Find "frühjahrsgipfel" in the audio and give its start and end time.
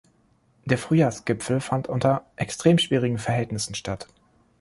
0.79-1.59